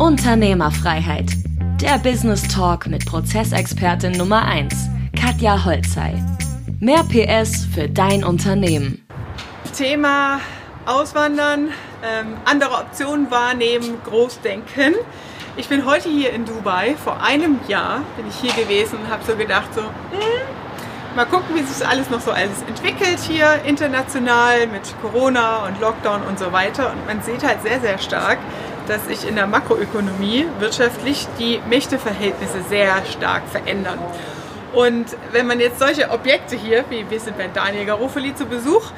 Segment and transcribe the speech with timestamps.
[0.00, 1.26] Unternehmerfreiheit.
[1.78, 4.74] Der Business Talk mit Prozessexpertin Nummer 1,
[5.14, 6.14] Katja Holzei.
[6.80, 9.06] Mehr PS für dein Unternehmen.
[9.76, 10.40] Thema
[10.86, 11.68] Auswandern,
[12.02, 14.94] ähm, andere Optionen wahrnehmen, Großdenken.
[15.58, 16.94] Ich bin heute hier in Dubai.
[17.04, 21.54] Vor einem Jahr bin ich hier gewesen und habe so gedacht, so, hm, mal gucken,
[21.54, 26.38] wie sich das alles noch so alles entwickelt hier international mit Corona und Lockdown und
[26.38, 26.90] so weiter.
[26.90, 28.38] Und man sieht halt sehr, sehr stark,
[28.90, 34.00] dass sich in der Makroökonomie wirtschaftlich die Mächteverhältnisse sehr stark verändern.
[34.72, 38.90] Und wenn man jetzt solche Objekte hier, wie wir sind bei Daniel Garofoli zu Besuch,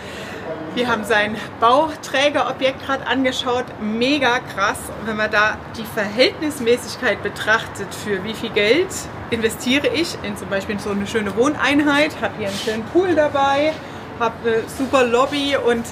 [0.75, 4.79] wir haben sein Bauträgerobjekt gerade angeschaut, mega krass.
[5.05, 8.89] Wenn man da die Verhältnismäßigkeit betrachtet, für wie viel Geld
[9.31, 13.75] investiere ich in zum Beispiel so eine schöne Wohneinheit, habe hier einen schönen Pool dabei,
[14.19, 15.85] habe eine super Lobby und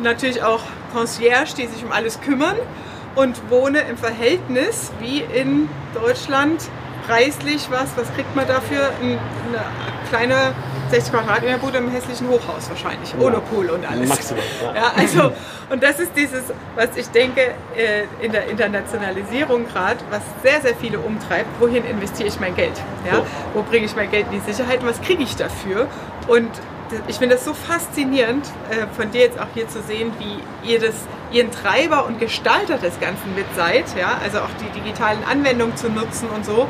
[0.00, 2.56] natürlich auch Concierge, die sich um alles kümmern
[3.14, 6.68] und wohne im Verhältnis wie in Deutschland
[7.06, 8.90] preislich was, was kriegt man dafür?
[9.00, 9.18] Eine
[10.08, 10.54] kleine
[10.90, 13.18] 60 Quadratmeter Bude im hässlichen Hochhaus wahrscheinlich, ja.
[13.18, 14.08] ohne Pool und alles.
[14.08, 14.42] Maximal.
[14.62, 14.74] Ja.
[14.74, 14.92] ja.
[14.96, 15.32] also,
[15.70, 16.42] und das ist dieses,
[16.76, 21.48] was ich denke, äh, in der Internationalisierung gerade, was sehr, sehr viele umtreibt.
[21.60, 22.80] Wohin investiere ich mein Geld?
[23.06, 23.16] Ja?
[23.16, 23.26] So.
[23.54, 24.84] Wo bringe ich mein Geld in die Sicherheit?
[24.84, 25.88] Was kriege ich dafür?
[26.28, 26.50] Und
[27.08, 30.80] ich finde das so faszinierend, äh, von dir jetzt auch hier zu sehen, wie ihr
[30.80, 30.94] das,
[31.34, 35.90] ihren Treiber und Gestalter des Ganzen mit seid, ja, also auch die digitalen Anwendungen zu
[35.90, 36.68] nutzen und so,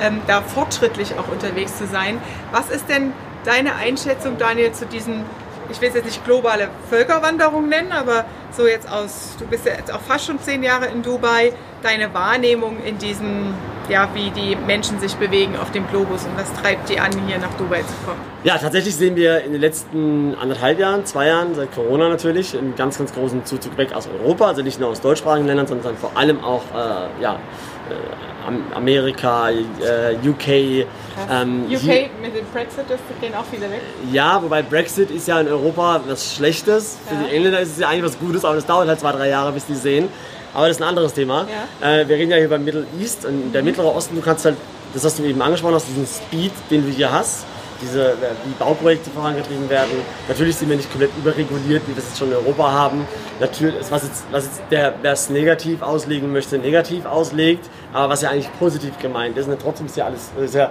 [0.00, 2.20] ähm, da fortschrittlich auch unterwegs zu sein.
[2.52, 3.12] Was ist denn
[3.44, 5.24] deine Einschätzung, Daniel, zu diesen,
[5.68, 9.72] ich will es jetzt nicht globale Völkerwanderung nennen, aber so jetzt aus, du bist ja
[9.72, 13.54] jetzt auch fast schon zehn Jahre in Dubai, deine Wahrnehmung in diesen,
[13.88, 17.38] ja, wie die Menschen sich bewegen auf dem Globus und was treibt die an, hier
[17.38, 18.20] nach Dubai zu kommen?
[18.44, 22.74] Ja, tatsächlich sehen wir in den letzten anderthalb Jahren, zwei Jahren, seit Corona natürlich, einen
[22.74, 26.12] ganz, ganz großen Zuzug weg aus Europa, also nicht nur aus deutschsprachigen Ländern, sondern vor
[26.14, 30.86] allem auch, äh, ja, äh, Amerika, äh, UK.
[31.30, 33.80] Ähm, UK mit dem Brexit, das gehen auch viele weg.
[34.12, 36.98] Ja, wobei Brexit ist ja in Europa was Schlechtes.
[37.08, 37.22] Für ja.
[37.22, 39.52] die Engländer ist es ja eigentlich was Gutes, aber das dauert halt zwei, drei Jahre,
[39.52, 40.08] bis die sehen.
[40.54, 41.46] Aber das ist ein anderes Thema.
[41.82, 42.00] Ja.
[42.00, 43.66] Äh, wir reden ja hier beim Middle East und der mhm.
[43.66, 44.56] Mittlere Osten, du kannst halt,
[44.94, 47.44] das hast du eben angesprochen hast, diesen Speed, den du hier hast,
[47.82, 49.90] diese, äh, wie Bauprojekte vorangetrieben werden.
[50.28, 53.06] Natürlich sind wir nicht komplett überreguliert, wie wir es jetzt schon in Europa haben.
[53.40, 58.22] Natürlich, was jetzt, was jetzt der, wer es negativ auslegen möchte, negativ auslegt, aber was
[58.22, 59.48] ja eigentlich positiv gemeint ist.
[59.48, 60.70] Und trotzdem ist ja alles, ist ja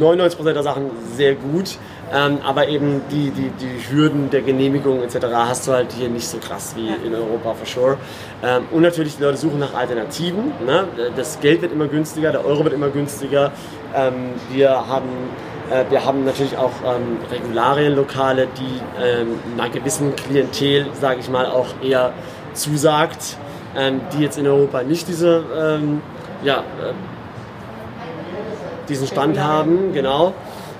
[0.00, 1.78] 99% der Sachen sehr gut.
[2.10, 5.26] Ähm, aber eben die, die, die Hürden der Genehmigung etc.
[5.30, 7.98] hast du halt hier nicht so krass wie in Europa for sure.
[8.42, 10.52] Ähm, und natürlich die Leute suchen nach Alternativen.
[10.64, 10.88] Ne?
[11.16, 13.52] Das Geld wird immer günstiger, der Euro wird immer günstiger.
[13.94, 15.08] Ähm, wir haben
[15.70, 21.46] äh, wir haben natürlich auch ähm, Regularienlokale, die ähm, einer gewissen Klientel, sage ich mal,
[21.46, 22.12] auch eher
[22.54, 23.36] zusagt,
[23.76, 25.44] ähm, die jetzt in Europa nicht diese,
[26.42, 26.92] ja, äh,
[28.88, 30.32] diesen Stand haben, genau.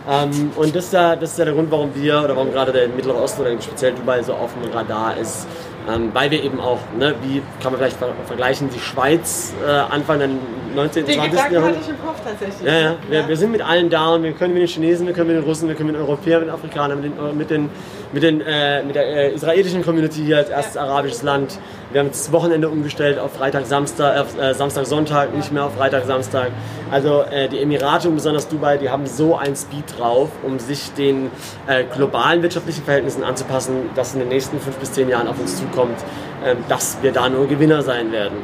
[0.08, 2.72] Ähm, und das ist, ja, das ist ja der Grund, warum wir oder warum gerade
[2.72, 5.46] der Mittlere Osten oder speziell Dubai so auf dem Radar ist.
[5.88, 10.18] Ähm, weil wir eben auch, ne, wie kann man vielleicht vergleichen, die Schweiz äh, Anfang
[10.18, 10.30] des
[10.74, 11.04] 19.
[11.04, 11.32] und 20.
[11.32, 11.66] Jahrhunderts.
[11.66, 12.66] hatte ich im Kopf tatsächlich.
[12.66, 12.96] Ja, ja.
[13.08, 15.36] Wir, wir, sind mit allen da und wir können mit den Chinesen, wir können mit
[15.36, 17.70] den Russen, wir können mit den Europäern, mit den Afrikanern, mit, den, mit, den,
[18.12, 20.82] mit, den, äh, mit der äh, israelischen Community hier als erstes ja.
[20.82, 21.58] arabisches Land.
[21.90, 25.74] Wir haben das Wochenende umgestellt auf Freitag, Samstag, auf äh, Samstag, Sonntag, nicht mehr auf
[25.74, 26.50] Freitag, Samstag.
[26.90, 30.92] Also äh, die Emirate und besonders Dubai, die haben so ein Speed drauf, um sich
[30.92, 31.30] den
[31.66, 35.56] äh, globalen wirtschaftlichen Verhältnissen anzupassen, dass in den nächsten fünf bis zehn Jahren auf uns
[35.56, 35.98] zukommt,
[36.44, 38.38] ähm, dass wir da nur Gewinner sein werden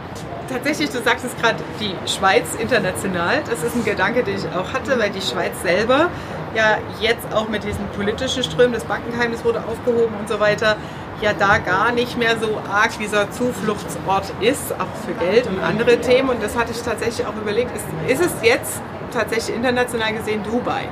[0.54, 3.42] tatsächlich, du sagst es gerade, die Schweiz international.
[3.50, 6.10] Das ist ein Gedanke, den ich auch hatte, weil die Schweiz selber
[6.54, 10.76] ja jetzt auch mit diesen politischen Strömen, das Bankengeheimnis wurde aufgehoben und so weiter,
[11.20, 16.00] ja da gar nicht mehr so arg dieser Zufluchtsort ist, auch für Geld und andere
[16.00, 16.28] Themen.
[16.28, 18.80] Und das hatte ich tatsächlich auch überlegt, ist, ist es jetzt
[19.12, 20.88] tatsächlich international gesehen Dubai?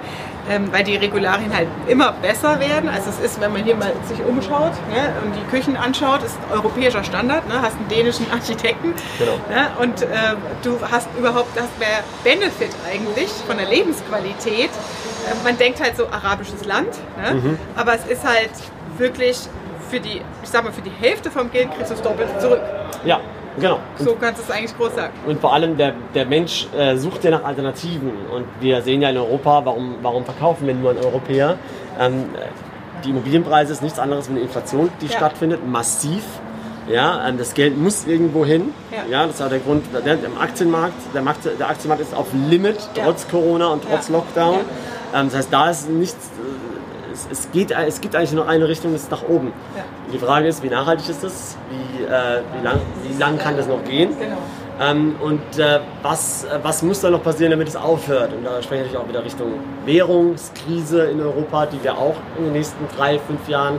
[0.51, 2.89] Ähm, weil die Regularien halt immer besser werden.
[2.89, 6.37] Also es ist, wenn man hier mal sich umschaut ne, und die Küchen anschaut, ist
[6.53, 7.49] europäischer Standard.
[7.49, 9.33] Ne, hast einen dänischen Architekten genau.
[9.49, 10.07] ne, und äh,
[10.63, 14.71] du hast überhaupt das mehr Benefit eigentlich von der Lebensqualität.
[14.71, 16.91] Äh, man denkt halt so arabisches Land,
[17.23, 17.59] ne, mhm.
[17.77, 18.50] aber es ist halt
[18.99, 19.38] wirklich
[19.91, 22.62] für die, ich sag mal, für die Hälfte vom Geld kriegst du es doppelt zurück.
[23.05, 23.21] Ja,
[23.58, 23.78] Genau.
[23.99, 25.12] So kannst du es eigentlich groß sagen.
[25.26, 28.10] Und vor allem der, der Mensch äh, sucht ja nach Alternativen.
[28.34, 31.56] Und wir sehen ja in Europa, warum, warum verkaufen wir nur an Europäer?
[32.00, 32.26] Ähm,
[33.04, 35.12] die Immobilienpreise ist nichts anderes wie eine Inflation, die ja.
[35.12, 36.22] stattfindet, massiv.
[36.88, 38.72] Ja, ähm, das Geld muss irgendwo hin.
[38.90, 39.04] Ja.
[39.10, 42.26] ja das ist auch der Grund, der, der Aktienmarkt, der, Markt, der Aktienmarkt ist auf
[42.49, 43.31] Limit, trotz ja.
[43.31, 44.60] Corona und trotz Lockdown.
[45.14, 46.31] Ähm, das heißt, da ist nichts
[47.31, 49.53] es, es, geht, es gibt eigentlich nur eine Richtung, das ist nach oben.
[49.77, 49.85] Ja.
[50.13, 51.57] Die Frage ist, wie nachhaltig ist das?
[51.71, 54.11] Wie, äh, wie, lang, wie lang kann das noch gehen?
[54.19, 54.39] Genau.
[54.81, 58.33] Ähm, und äh, was, was muss da noch passieren, damit es aufhört?
[58.33, 59.53] Und da spreche ich auch wieder Richtung
[59.85, 63.79] Währungskrise in Europa, die wir auch in den nächsten drei, fünf Jahren,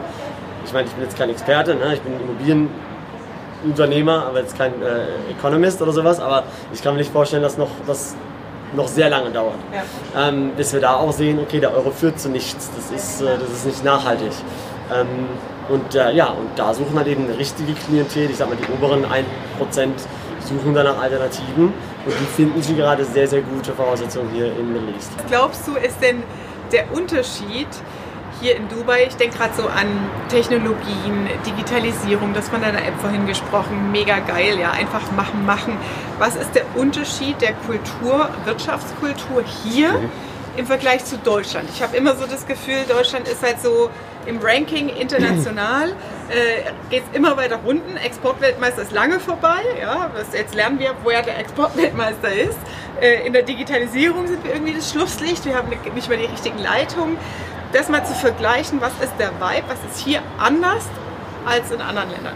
[0.66, 1.96] ich meine, ich bin jetzt kein Experte, ne?
[1.96, 6.44] ich bin Immobilienunternehmer, aber jetzt kein äh, Economist oder sowas, aber
[6.74, 8.16] ich kann mir nicht vorstellen, dass noch das
[8.76, 9.58] noch sehr lange dauert.
[9.74, 10.28] Ja.
[10.28, 13.38] Ähm, bis wir da auch sehen, okay, der Euro führt zu nichts, das ist, äh,
[13.38, 14.32] das ist nicht nachhaltig.
[14.94, 15.08] Ähm,
[15.70, 18.72] und äh, ja, und da suchen halt eben eine richtige Klientel, ich sag mal die
[18.72, 19.90] oberen 1%
[20.44, 21.74] suchen dann nach Alternativen
[22.06, 25.12] und die finden sie gerade sehr, sehr gute Voraussetzungen hier in Middle East.
[25.18, 26.22] Was glaubst du, ist denn
[26.72, 27.68] der Unterschied
[28.42, 29.88] hier in Dubai, ich denke gerade so an
[30.30, 35.78] Technologien, Digitalisierung, das von deiner App vorhin gesprochen, mega geil, ja, einfach machen, machen.
[36.20, 40.10] Was ist der Unterschied der Kultur, Wirtschaftskultur hier mhm.
[40.58, 41.70] im Vergleich zu Deutschland?
[41.74, 43.90] Ich habe immer so das Gefühl, Deutschland ist halt so
[44.26, 45.90] im Ranking international,
[46.30, 47.98] äh, geht es immer weiter unten.
[47.98, 52.58] Exportweltmeister ist lange vorbei, ja, jetzt lernen wir, woher der Exportweltmeister ist.
[53.02, 56.60] Äh, in der Digitalisierung sind wir irgendwie das Schlusslicht, wir haben nicht mehr die richtigen
[56.60, 57.18] Leitungen
[57.74, 60.84] das mal zu vergleichen, was ist der Vibe, was ist hier anders
[61.46, 62.36] als in anderen Ländern?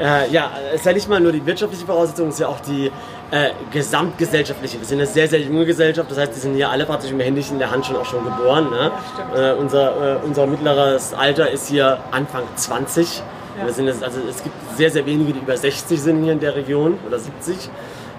[0.00, 2.60] Äh, ja, es ist ja nicht mal nur die wirtschaftliche Voraussetzung, es ist ja auch
[2.60, 2.90] die
[3.30, 4.78] äh, gesamtgesellschaftliche.
[4.78, 7.20] Wir sind eine sehr, sehr junge Gesellschaft, das heißt, die sind hier alle praktisch mit
[7.20, 8.70] dem Handy in der Hand schon auch schon geboren.
[8.70, 8.90] Ne?
[9.34, 13.22] Ja, äh, unser, äh, unser mittleres Alter ist hier Anfang 20.
[13.58, 13.66] Ja.
[13.66, 16.40] Wir sind jetzt, also es gibt sehr, sehr wenige, die über 60 sind hier in
[16.40, 17.70] der Region oder 70.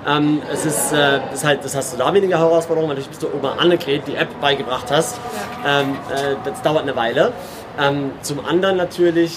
[0.07, 3.19] Ähm, es ist, äh, ist halt, das hast du da weniger Herausforderungen, weil du bis
[3.19, 5.19] du Oma Annegret die App beigebracht hast.
[5.63, 5.81] Ja.
[5.81, 7.31] Ähm, äh, das dauert eine Weile.
[7.79, 9.33] Ähm, zum anderen natürlich,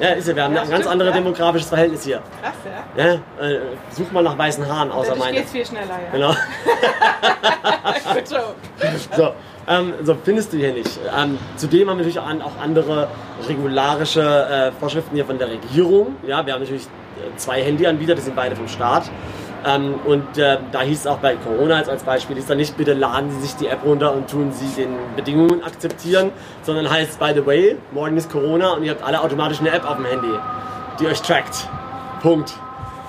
[0.00, 1.20] ja, ist ja, wir haben ja, ein ganz anderes ja.
[1.20, 2.22] demografisches Verhältnis hier.
[2.40, 2.54] Krass,
[2.96, 3.04] ja.
[3.04, 3.14] ja
[3.46, 3.60] äh,
[3.90, 5.38] such mal nach weißen Haaren außer meine.
[5.38, 6.10] geht's viel schneller, ja.
[6.12, 6.30] Genau.
[9.16, 9.34] so,
[9.66, 10.98] ähm, so findest du hier nicht.
[11.16, 13.08] Ähm, zudem haben wir natürlich auch andere
[13.46, 16.16] regularische äh, Vorschriften hier von der Regierung.
[16.26, 19.10] Ja, wir haben natürlich äh, zwei Handyanbieter, die sind beide vom Staat.
[19.66, 22.94] Ähm, und äh, da hieß es auch bei Corona als Beispiel, hieß da nicht, bitte
[22.94, 26.30] laden Sie sich die App runter und tun Sie den Bedingungen akzeptieren,
[26.62, 29.88] sondern heißt, by the way, morgen ist Corona und ihr habt alle automatisch eine App
[29.88, 30.32] auf dem Handy,
[31.00, 31.68] die euch trackt.
[32.22, 32.54] Punkt.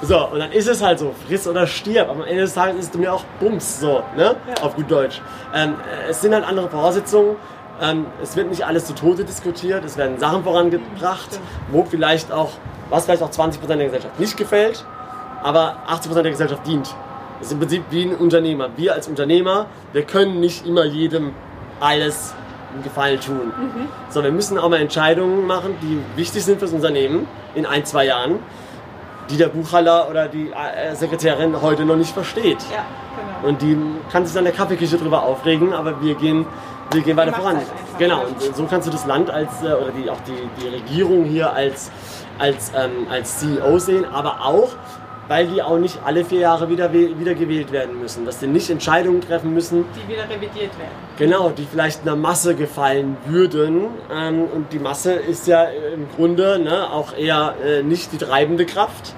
[0.02, 2.10] So, und dann ist es halt so, friss oder stirb.
[2.10, 4.36] Aber am Ende des Tages ist es mir auch Bums, so, ne?
[4.48, 4.64] Ja.
[4.64, 5.22] Auf gut Deutsch.
[5.54, 5.76] Ähm,
[6.10, 7.36] es sind halt andere Voraussetzungen.
[7.82, 9.84] Ähm, es wird nicht alles zu Tode diskutiert.
[9.84, 12.52] Es werden Sachen vorangebracht, wo vielleicht auch,
[12.90, 14.86] was vielleicht auch 20% der Gesellschaft nicht gefällt
[15.44, 16.94] aber 80% der Gesellschaft dient.
[17.40, 18.70] Das ist im Prinzip wie ein Unternehmer.
[18.76, 21.32] Wir als Unternehmer, wir können nicht immer jedem
[21.80, 22.34] alles
[22.74, 23.54] einen Gefallen tun.
[23.58, 23.88] Mhm.
[24.10, 28.06] So, wir müssen auch mal Entscheidungen machen, die wichtig sind fürs Unternehmen in ein, zwei
[28.06, 28.40] Jahren,
[29.30, 32.60] die der Buchhalter oder die äh, Sekretärin heute noch nicht versteht.
[32.72, 33.50] Ja, genau.
[33.50, 33.78] Und die
[34.12, 36.46] kann sich dann der Kaffeeküche drüber aufregen, aber wir gehen,
[36.92, 37.58] wir gehen weiter voran.
[37.58, 40.68] Halt genau, und so kannst du das Land als, äh, oder die, auch die, die
[40.68, 41.92] Regierung hier als,
[42.38, 44.70] als, ähm, als CEO sehen, aber auch
[45.30, 48.26] weil die auch nicht alle vier Jahre wieder, wieder gewählt werden müssen.
[48.26, 49.86] Dass die nicht Entscheidungen treffen müssen.
[49.96, 50.92] Die wieder revidiert werden.
[51.18, 53.90] Genau, die vielleicht einer Masse gefallen würden.
[54.12, 58.66] Ähm, und die Masse ist ja im Grunde ne, auch eher äh, nicht die treibende
[58.66, 59.14] Kraft.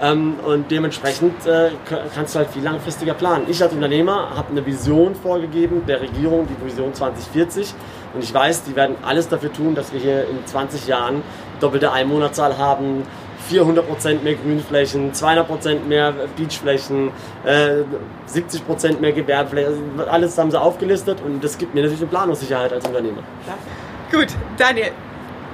[0.00, 0.12] Ja.
[0.12, 1.70] Ähm, und dementsprechend äh,
[2.14, 3.46] kannst du halt viel langfristiger planen.
[3.48, 7.74] Ich als Unternehmer habe eine Vision vorgegeben der Regierung, die Vision 2040.
[8.14, 11.22] Und ich weiß, die werden alles dafür tun, dass wir hier in 20 Jahren
[11.58, 13.02] doppelte Einwohnerzahl haben,
[13.50, 17.10] 400% mehr Grünflächen, 200% mehr Beachflächen,
[17.44, 17.82] äh,
[18.26, 19.98] 70% mehr Gewerbeflächen.
[19.98, 23.22] Also alles haben sie aufgelistet und das gibt mir natürlich eine Planungssicherheit als Unternehmer.
[23.46, 24.18] Ja.
[24.18, 24.92] Gut, Daniel,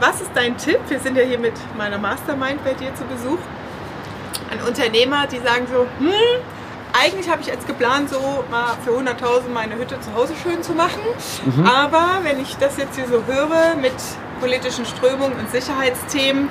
[0.01, 0.81] was ist dein Tipp?
[0.89, 3.39] Wir sind ja hier mit meiner Mastermind bei dir zu Besuch.
[4.51, 6.13] An Unternehmer, die sagen so, hm,
[6.93, 10.73] eigentlich habe ich jetzt geplant, so mal für 100.000 meine Hütte zu Hause schön zu
[10.73, 11.01] machen.
[11.45, 11.67] Mhm.
[11.67, 13.95] Aber wenn ich das jetzt hier so höre mit
[14.41, 16.51] politischen Strömungen und Sicherheitsthemen,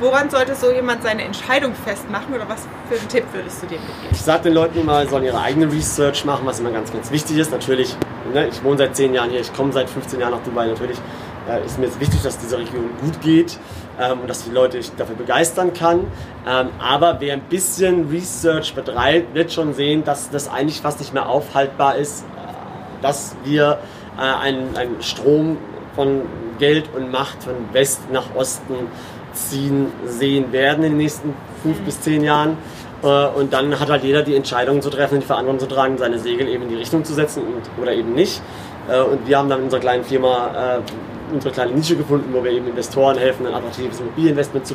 [0.00, 3.80] Woran sollte so jemand seine Entscheidung festmachen oder was für einen Tipp würdest du dem
[3.80, 4.08] mitgeben?
[4.12, 7.10] Ich sage den Leuten immer, sie sollen ihre eigene Research machen, was immer ganz, ganz
[7.10, 7.50] wichtig ist.
[7.50, 7.96] Natürlich,
[8.32, 10.68] ne, ich wohne seit 10 Jahren hier, ich komme seit 15 Jahren nach Dubai.
[10.68, 10.98] Natürlich
[11.48, 13.58] äh, ist mir jetzt wichtig, dass diese Region gut geht
[13.98, 16.06] ähm, und dass die Leute ich dafür begeistern kann.
[16.46, 21.12] Ähm, aber wer ein bisschen Research betreibt, wird schon sehen, dass das eigentlich fast nicht
[21.12, 23.80] mehr aufhaltbar ist, äh, dass wir
[24.16, 25.56] äh, einen, einen Strom
[25.96, 26.22] von
[26.60, 28.74] Geld und Macht von West nach Osten
[29.38, 32.56] ziehen sehen werden in den nächsten fünf bis zehn Jahren.
[33.02, 36.18] Äh, und dann hat halt jeder die Entscheidung zu treffen, die Verantwortung zu tragen, seine
[36.18, 38.42] Segel eben in die Richtung zu setzen und, oder eben nicht.
[38.90, 42.42] Äh, und wir haben dann in unserer kleinen Firma äh, unsere kleine Nische gefunden, wo
[42.42, 44.74] wir eben Investoren helfen, ein attraktives Immobilieninvestment zu,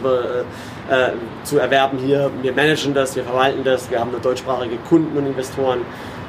[1.44, 2.30] zu erwerben hier.
[2.44, 5.80] Wir managen das, wir verwalten das, wir haben eine deutschsprachige Kunden und Investoren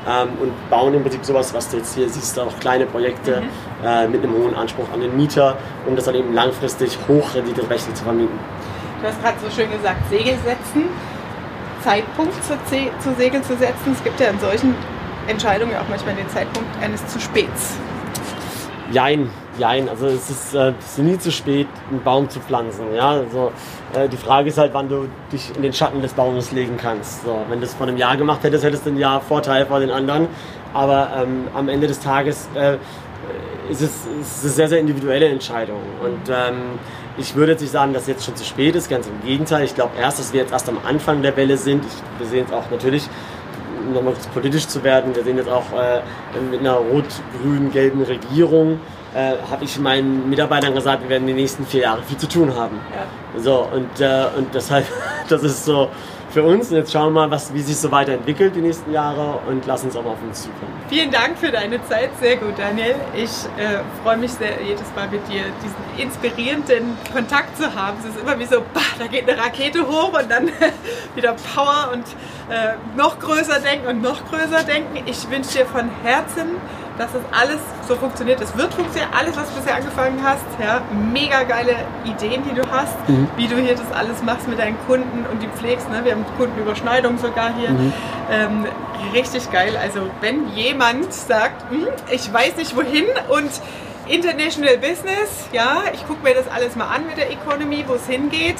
[0.08, 3.87] ähm, und bauen im Prinzip sowas, was du jetzt hier siehst, auch kleine Projekte mhm.
[3.87, 5.56] äh, mit einem hohen Anspruch an den Mieter,
[5.87, 8.38] um das dann eben langfristig hochrenditerechtlich zu vermieten.
[9.00, 10.88] Du hast gerade so schön gesagt, Segel setzen.
[11.82, 13.92] Zeitpunkt zu, zu Segel zu setzen?
[13.92, 14.75] Es gibt ja in solchen
[15.26, 17.76] Entscheidungen auch manchmal den Zeitpunkt eines zu späts.
[18.90, 19.88] Jein, jein.
[19.88, 22.94] Also es ist, äh, es ist nie zu spät, einen Baum zu pflanzen.
[22.94, 23.11] Ja?
[23.11, 23.52] Also,
[23.94, 27.25] äh, die Frage ist halt, wann du dich in den Schatten des Baumes legen kannst.
[27.25, 29.80] So, wenn du es vor einem Jahr gemacht hättest, hättest du ein Jahr Vorteil vor
[29.80, 30.28] den anderen.
[30.73, 32.76] Aber ähm, am Ende des Tages äh,
[33.70, 35.80] ist, es, ist eine sehr, sehr individuelle Entscheidung.
[36.02, 36.78] Und ähm,
[37.16, 39.64] ich würde jetzt nicht sagen, dass es jetzt schon zu spät ist, ganz im Gegenteil.
[39.64, 41.84] Ich glaube erst, dass wir jetzt erst am Anfang der Welle sind.
[41.84, 43.08] Ich, wir sehen es auch natürlich
[43.92, 45.14] nochmal politisch zu werden.
[45.14, 46.00] Wir sehen jetzt auch äh,
[46.50, 48.80] mit einer rot-grün-gelben Regierung,
[49.14, 52.54] äh, habe ich meinen Mitarbeitern gesagt, wir werden die nächsten vier Jahre viel zu tun
[52.54, 52.80] haben.
[52.92, 53.40] Ja.
[53.40, 54.87] So, und, äh, und deshalb,
[55.28, 55.88] das ist so
[56.35, 56.71] für uns.
[56.71, 59.87] Und jetzt schauen wir mal, was, wie sich so weiterentwickelt die nächsten Jahre und lassen
[59.87, 60.73] uns auch mal auf uns zukommen.
[60.88, 62.11] Vielen Dank für deine Zeit.
[62.21, 62.97] Sehr gut, Daniel.
[63.14, 67.97] Ich äh, freue mich sehr, jedes Mal mit dir diesen inspirierenden Kontakt zu haben.
[68.00, 70.50] Es ist immer wie so, bah, da geht eine Rakete hoch und dann
[71.14, 72.04] wieder Power und
[72.52, 75.04] äh, noch größer denken und noch größer denken.
[75.06, 76.56] Ich wünsche dir von Herzen,
[76.98, 77.58] dass das alles
[77.88, 78.40] so funktioniert.
[78.40, 80.44] Es wird funktionieren, alles, was du bisher angefangen hast.
[80.60, 80.82] Ja,
[81.12, 81.74] mega geile
[82.04, 83.28] Ideen, die du hast, mhm.
[83.36, 85.90] wie du hier das alles machst mit deinen Kunden und die pflegst.
[85.90, 86.04] Ne?
[86.04, 87.70] Wir haben Kundenüberschneidung sogar hier.
[87.70, 87.92] Mhm.
[88.30, 88.66] Ähm,
[89.12, 89.76] richtig geil.
[89.76, 93.50] Also wenn jemand sagt, hm, ich weiß nicht wohin und
[94.06, 98.06] International Business, ja, ich gucke mir das alles mal an mit der Economy, wo es
[98.06, 98.56] hingeht.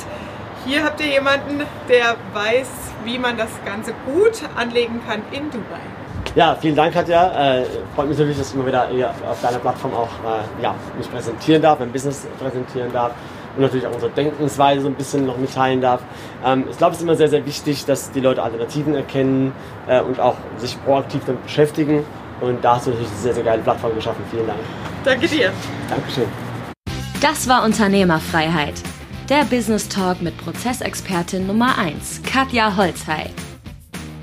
[0.66, 2.68] Hier habt ihr jemanden, der weiß,
[3.04, 5.80] wie man das Ganze gut anlegen kann in Dubai.
[6.34, 7.60] Ja, vielen Dank, Katja.
[7.60, 7.64] Äh,
[7.94, 11.08] freut mich natürlich, dass ich immer wieder hier auf deiner Plattform auch äh, ja, mich
[11.10, 13.12] präsentieren darf, mein Business präsentieren darf
[13.54, 16.00] und natürlich auch unsere Denkensweise so ein bisschen noch mitteilen darf.
[16.44, 19.52] Ähm, ich glaube, es ist immer sehr, sehr wichtig, dass die Leute Alternativen erkennen
[19.86, 22.04] äh, und auch sich proaktiv damit beschäftigen.
[22.40, 24.24] Und da hast du natürlich eine sehr, sehr geile Plattform geschaffen.
[24.32, 24.58] Vielen Dank.
[25.04, 25.52] Danke dir.
[25.88, 26.26] Dankeschön.
[27.20, 28.74] Das war Unternehmerfreiheit.
[29.28, 33.30] Der Business Talk mit Prozessexpertin Nummer 1, Katja Holzhey.